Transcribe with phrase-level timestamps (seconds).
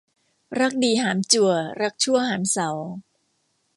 [0.59, 1.51] รักดีหามจั่ว
[1.81, 2.69] รักชั่วหามเสา